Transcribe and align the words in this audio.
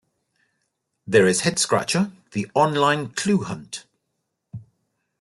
There 1.05 1.27
is 1.27 1.41
headscratcher, 1.41 2.11
the 2.31 2.49
online 2.55 3.09
clue-hunt. 3.09 3.85